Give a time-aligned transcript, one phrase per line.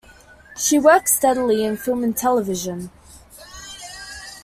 [0.57, 2.89] She worked steadily in film and television.